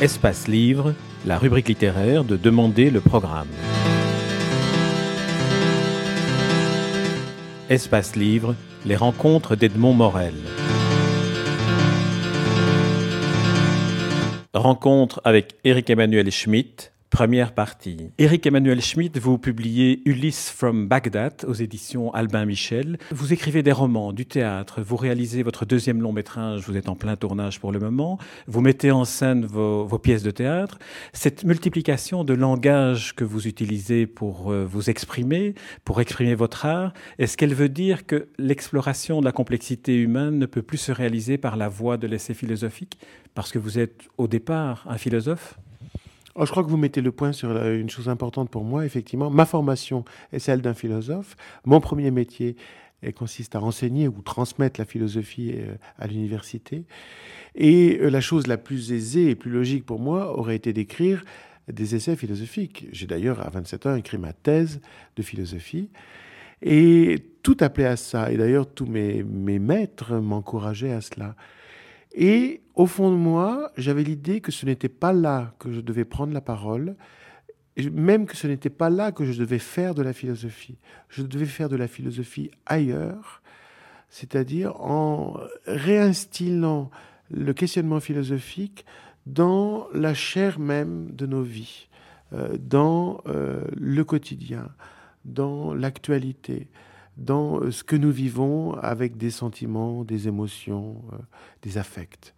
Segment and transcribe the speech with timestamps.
[0.00, 0.94] Espace Livre,
[1.26, 3.48] la rubrique littéraire de Demander le programme.
[7.68, 8.54] Espace Livre,
[8.86, 10.32] les rencontres d'Edmond Morel.
[14.54, 18.12] Rencontre avec Éric Emmanuel Schmitt, Première partie.
[18.18, 22.98] Éric Emmanuel Schmitt, vous publiez Ulysse from Baghdad aux éditions Albin Michel.
[23.10, 26.94] Vous écrivez des romans, du théâtre, vous réalisez votre deuxième long métrage, vous êtes en
[26.94, 30.78] plein tournage pour le moment, vous mettez en scène vos, pièces de théâtre.
[31.12, 36.92] Cette multiplication de langage que vous utilisez pour euh, vous exprimer, pour exprimer votre art,
[37.18, 41.38] est-ce qu'elle veut dire que l'exploration de la complexité humaine ne peut plus se réaliser
[41.38, 43.00] par la voie de l'essai philosophique?
[43.34, 45.58] Parce que vous êtes au départ un philosophe?
[46.36, 49.30] Oh, je crois que vous mettez le point sur une chose importante pour moi, effectivement.
[49.30, 51.36] Ma formation est celle d'un philosophe.
[51.64, 52.56] Mon premier métier
[53.14, 56.84] consiste à enseigner ou transmettre la philosophie euh, à l'université.
[57.54, 61.24] Et euh, la chose la plus aisée et plus logique pour moi aurait été d'écrire
[61.68, 62.86] des essais philosophiques.
[62.92, 64.80] J'ai d'ailleurs, à 27 ans, écrit ma thèse
[65.16, 65.88] de philosophie.
[66.62, 68.30] Et tout appelait à ça.
[68.30, 71.36] Et d'ailleurs, tous mes, mes maîtres m'encourageaient à cela.
[72.12, 76.04] Et au fond de moi, j'avais l'idée que ce n'était pas là que je devais
[76.04, 76.96] prendre la parole,
[77.92, 80.78] même que ce n'était pas là que je devais faire de la philosophie.
[81.08, 83.42] Je devais faire de la philosophie ailleurs,
[84.08, 86.90] c'est-à-dire en réinstillant
[87.30, 88.84] le questionnement philosophique
[89.26, 91.88] dans la chair même de nos vies,
[92.32, 94.68] euh, dans euh, le quotidien,
[95.24, 96.68] dans l'actualité,
[97.20, 101.16] dans euh, ce que nous vivons avec des sentiments, des émotions, euh,
[101.62, 102.34] des affects.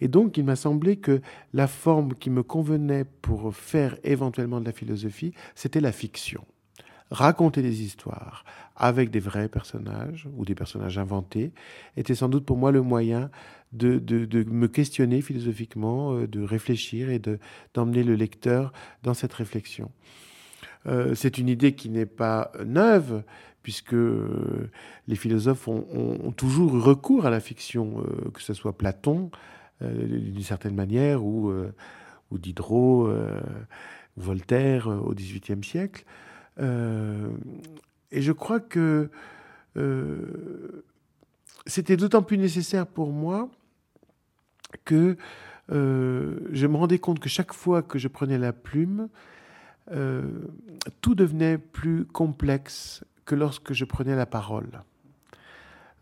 [0.00, 1.22] Et donc, il m'a semblé que
[1.54, 6.44] la forme qui me convenait pour faire éventuellement de la philosophie, c'était la fiction.
[7.10, 11.52] Raconter des histoires avec des vrais personnages ou des personnages inventés
[11.96, 13.30] était sans doute pour moi le moyen
[13.72, 17.20] de, de, me questionner philosophiquement, euh, de réfléchir et
[17.74, 19.90] d'emmener le lecteur dans cette réflexion.
[21.14, 23.22] C'est une idée qui n'est pas neuve,
[23.66, 24.70] puisque euh,
[25.08, 29.32] les philosophes ont, toujours eu recours à la fiction, euh, que ce soit Platon,
[29.82, 31.52] euh, d'une certaine manière, ou,
[32.30, 33.12] ou Diderot,
[34.16, 36.04] Voltaire au XVIIIe siècle.
[36.60, 39.10] et je crois que
[41.66, 43.50] c'était d'autant plus nécessaire pour moi
[44.84, 45.16] que
[45.70, 49.08] je me rendais compte que chaque fois que je prenais la plume,
[51.00, 54.82] tout devenait plus complexe que lorsque je prenais la parole.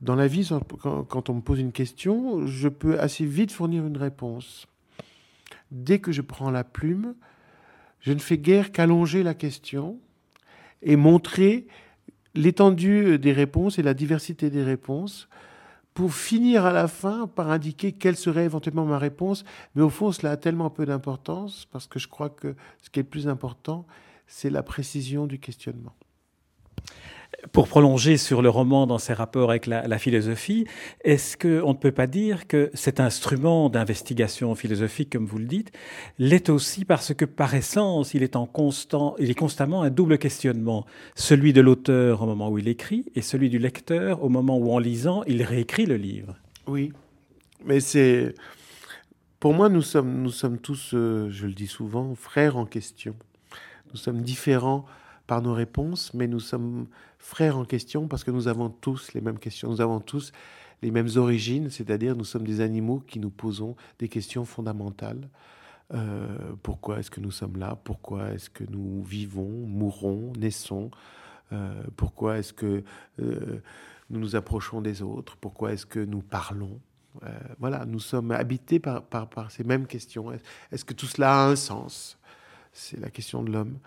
[0.00, 3.96] Dans la vie, quand on me pose une question, je peux assez vite fournir une
[3.96, 4.66] réponse.
[5.70, 7.14] Dès que je prends la plume,
[8.00, 9.98] je ne fais guère qu'allonger la question
[10.82, 11.66] et montrer
[12.34, 15.28] l'étendue des réponses et la diversité des réponses
[15.94, 19.44] pour finir à la fin par indiquer quelle serait éventuellement ma réponse.
[19.74, 22.98] Mais au fond, cela a tellement peu d'importance parce que je crois que ce qui
[22.98, 23.86] est le plus important,
[24.26, 25.94] c'est la précision du questionnement.
[27.52, 30.66] Pour prolonger sur le roman dans ses rapports avec la, philosophie,
[31.04, 35.70] est-ce qu'on ne peut pas dire que cet instrument d'investigation philosophique, comme vous le dites,
[36.18, 40.18] l'est aussi parce que par essence, il est, en constant, il est constamment un double
[40.18, 44.56] questionnement, celui de l'auteur au moment où il écrit et celui du lecteur au moment
[44.56, 46.36] où, en lisant, il réécrit le livre.
[46.66, 46.92] Oui,
[47.64, 48.34] mais c'est...
[49.38, 53.14] Pour moi, nous sommes, nous sommes tous, euh, je le dis souvent, frères en question.
[53.92, 54.86] Nous sommes différents
[55.26, 56.86] par nos réponses, mais nous sommes
[57.18, 60.32] frères en question parce que nous avons tous les mêmes questions, nous avons tous
[60.82, 65.28] les mêmes origines, c'est-à-dire nous sommes des animaux qui nous posons des questions fondamentales.
[65.92, 66.26] Euh,
[66.62, 67.78] pourquoi est-ce que nous sommes là?
[67.84, 70.90] Pourquoi est-ce que nous vivons, mourons, naissons?
[71.52, 72.82] Euh, Pourquoi est-ce que
[73.20, 73.62] euh,
[74.10, 75.36] nous nous approchons des autres?
[75.36, 76.80] Pourquoi est-ce que nous parlons?
[77.60, 79.06] Voilà, nous sommes habités par,
[79.48, 80.32] ces mêmes questions.
[80.72, 82.18] Est-ce que tout cela a un sens?
[82.72, 83.78] C'est la question de l'homme.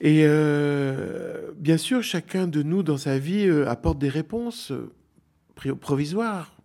[0.00, 5.74] Et euh, bien sûr, chacun de nous dans sa vie euh, apporte des réponses euh,
[5.76, 6.56] provisoires.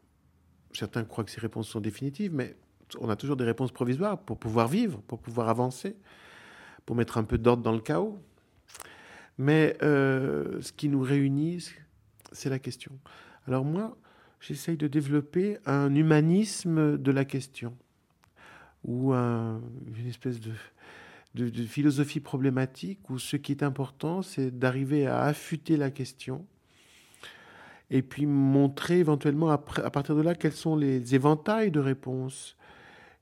[0.73, 2.55] Certains croient que ces réponses sont définitives, mais
[2.99, 5.95] on a toujours des réponses provisoires pour pouvoir vivre, pour pouvoir avancer,
[6.85, 8.19] pour mettre un peu d'ordre dans le chaos.
[9.37, 11.67] Mais ce qui nous réunit,
[12.31, 12.91] c'est la question.
[13.45, 13.97] Alors moi,
[14.39, 17.75] j'essaye de développer un humanisme de la question,
[18.83, 20.53] ou une espèce de
[21.37, 26.45] de, philosophie problématique où ce qui est important, c'est d'arriver à affûter la question
[27.89, 32.57] et puis montrer éventuellement à, partir de là quels sont les éventails de réponses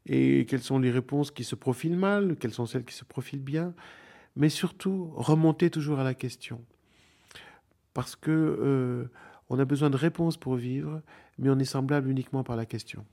[0.07, 3.44] et quelles sont les réponses qui se profilent mal, quelles sont celles qui se profilent
[3.44, 3.73] bien,
[4.35, 6.63] mais surtout remonter toujours à la question.
[7.94, 9.06] Parce que euh,
[9.50, 11.01] on a besoin de réponses pour vivre,
[11.38, 13.06] mais on est semblable uniquement par la question.